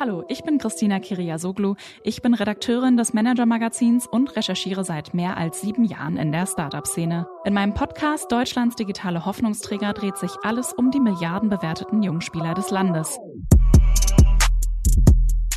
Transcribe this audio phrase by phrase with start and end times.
[0.00, 1.74] Hallo, ich bin Christina Kiriasoglu.
[2.02, 7.26] Ich bin Redakteurin des Manager-Magazins und recherchiere seit mehr als sieben Jahren in der Startup-Szene.
[7.44, 13.18] In meinem Podcast Deutschlands digitale Hoffnungsträger dreht sich alles um die milliardenbewerteten Jungspieler des Landes.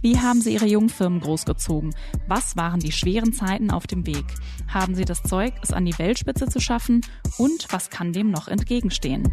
[0.00, 1.94] Wie haben Sie Ihre Jungfirmen großgezogen?
[2.26, 4.24] Was waren die schweren Zeiten auf dem Weg?
[4.66, 7.02] Haben Sie das Zeug, es an die Weltspitze zu schaffen?
[7.36, 9.30] Und was kann dem noch entgegenstehen?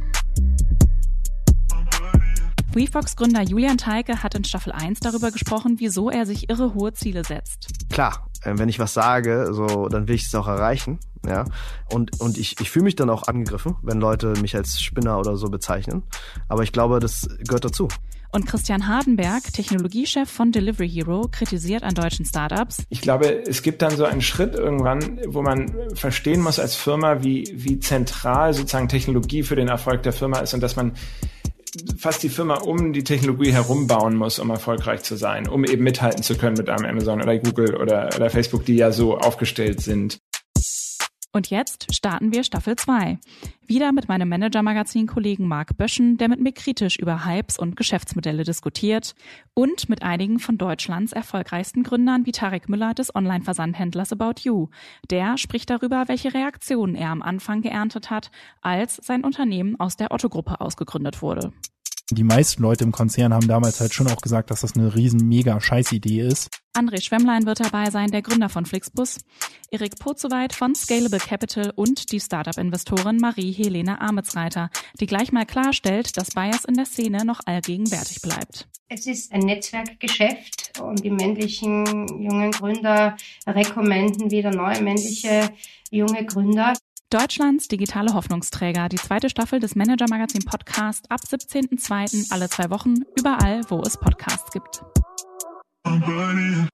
[2.74, 7.24] WeFox-Gründer Julian Teike hat in Staffel 1 darüber gesprochen, wieso er sich irre hohe Ziele
[7.24, 7.70] setzt.
[7.90, 11.46] Klar, äh, wenn ich was sage, so, dann will ich es auch erreichen, ja.
[11.92, 15.36] Und, und ich, ich fühle mich dann auch angegriffen, wenn Leute mich als Spinner oder
[15.36, 16.04] so bezeichnen.
[16.48, 17.88] Aber ich glaube, das gehört dazu.
[18.32, 22.84] Und Christian Hardenberg, Technologiechef von Delivery Hero, kritisiert an deutschen Startups.
[22.90, 27.24] Ich glaube, es gibt dann so einen Schritt irgendwann, wo man verstehen muss als Firma,
[27.24, 30.94] wie, wie zentral sozusagen Technologie für den Erfolg der Firma ist und dass man
[31.98, 35.84] fast die Firma um die Technologie herum bauen muss, um erfolgreich zu sein, um eben
[35.84, 39.82] mithalten zu können mit einem Amazon oder Google oder, oder Facebook, die ja so aufgestellt
[39.82, 40.20] sind.
[41.32, 43.20] Und jetzt starten wir Staffel 2.
[43.68, 49.14] Wieder mit meinem Manager-Magazin-Kollegen Marc Böschen, der mit mir kritisch über Hypes und Geschäftsmodelle diskutiert.
[49.54, 54.70] Und mit einigen von Deutschlands erfolgreichsten Gründern wie Tarek Müller des Online-Versandhändlers About You.
[55.12, 60.12] Der spricht darüber, welche Reaktionen er am Anfang geerntet hat, als sein Unternehmen aus der
[60.12, 61.54] Otto-Gruppe ausgegründet wurde.
[62.10, 65.28] Die meisten Leute im Konzern haben damals halt schon auch gesagt, dass das eine riesen
[65.28, 66.50] mega Scheißidee ist.
[66.80, 69.18] André Schwemmlein wird dabei sein, der Gründer von Flixbus,
[69.70, 76.32] Erik Pozowait von Scalable Capital und die Startup-Investorin Marie-Helene Ametsreiter, die gleich mal klarstellt, dass
[76.32, 78.70] Bias in der Szene noch allgegenwärtig bleibt.
[78.88, 85.50] Es ist ein Netzwerkgeschäft und die männlichen jungen Gründer rekommenden wieder neue männliche
[85.92, 86.74] junge Gründer.
[87.10, 92.32] Deutschlands digitale Hoffnungsträger, die zweite Staffel des Manager Magazin Podcast ab 17.02.
[92.32, 94.82] alle zwei Wochen, überall, wo es Podcasts gibt.
[95.90, 96.70] somebody